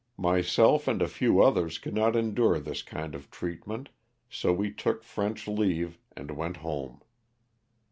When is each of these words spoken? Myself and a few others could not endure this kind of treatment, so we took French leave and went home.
Myself 0.17 0.87
and 0.87 0.99
a 0.99 1.07
few 1.07 1.43
others 1.43 1.77
could 1.77 1.93
not 1.93 2.15
endure 2.15 2.59
this 2.59 2.81
kind 2.81 3.13
of 3.13 3.29
treatment, 3.29 3.89
so 4.31 4.51
we 4.51 4.71
took 4.71 5.03
French 5.03 5.47
leave 5.47 5.99
and 6.17 6.31
went 6.31 6.57
home. 6.57 7.01